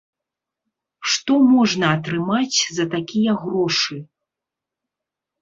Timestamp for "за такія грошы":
2.79-4.01